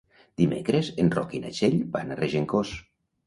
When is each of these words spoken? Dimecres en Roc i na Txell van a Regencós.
Dimecres 0.41 0.89
en 1.03 1.11
Roc 1.17 1.35
i 1.39 1.43
na 1.45 1.51
Txell 1.57 1.77
van 1.97 2.09
a 2.09 2.19
Regencós. 2.23 2.73